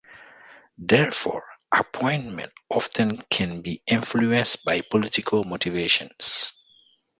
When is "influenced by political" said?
3.85-5.43